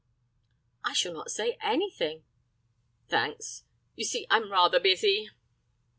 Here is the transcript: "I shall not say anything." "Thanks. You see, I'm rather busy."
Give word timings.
"I 0.83 0.93
shall 0.93 1.13
not 1.13 1.29
say 1.29 1.59
anything." 1.61 2.23
"Thanks. 3.07 3.65
You 3.95 4.03
see, 4.03 4.25
I'm 4.31 4.51
rather 4.51 4.79
busy." 4.79 5.29